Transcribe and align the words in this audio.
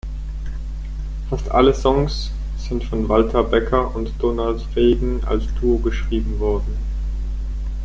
Fast 1.29 1.51
alle 1.51 1.75
Songs 1.75 2.31
sind 2.57 2.83
von 2.83 3.07
Walter 3.07 3.43
Becker 3.43 3.93
und 3.93 4.09
Donald 4.17 4.59
Fagen 4.73 5.23
als 5.25 5.43
Duo 5.59 5.77
geschrieben 5.77 6.39
worden. 6.39 6.75